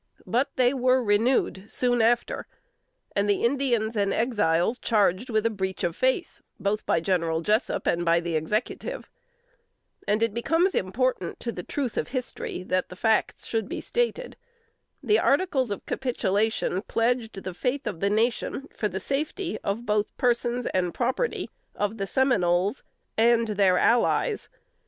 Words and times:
But 0.25 0.49
they 0.55 0.73
were 0.73 1.03
renewed 1.03 1.65
soon 1.67 2.01
after, 2.01 2.47
and 3.15 3.29
the 3.29 3.43
Indians 3.45 3.95
and 3.95 4.11
Exiles 4.11 4.79
charged 4.79 5.29
with 5.29 5.45
a 5.45 5.51
breach 5.51 5.83
of 5.83 5.95
faith, 5.95 6.41
both 6.59 6.83
by 6.87 6.99
General 6.99 7.41
Jessup 7.41 7.85
and 7.85 8.03
by 8.03 8.19
the 8.19 8.35
Executive. 8.35 9.11
And 10.07 10.23
it 10.23 10.33
becomes 10.33 10.73
important 10.73 11.39
to 11.41 11.51
the 11.51 11.61
truth 11.61 11.97
of 11.97 12.07
history, 12.07 12.63
that 12.63 12.87
facts 12.97 13.45
should 13.45 13.69
be 13.69 13.79
stated. 13.79 14.37
The 15.03 15.19
articles 15.19 15.69
of 15.69 15.85
capitulation 15.85 16.81
pledged 16.81 17.43
the 17.43 17.53
faith 17.53 17.85
of 17.85 17.99
the 17.99 18.09
nation 18.09 18.69
for 18.75 18.87
the 18.87 18.99
safety 18.99 19.59
of 19.63 19.85
both 19.85 20.17
persons 20.17 20.65
and 20.65 20.95
property 20.95 21.47
of 21.75 21.99
the 21.99 22.07
"Seminoles 22.07 22.81
and 23.19 23.49
their 23.49 23.77
allies." 23.77 24.49